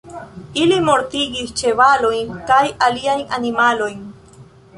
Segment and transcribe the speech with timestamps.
[0.61, 4.03] Ili mortigis ĉevalojn kaj aliajn animalojn.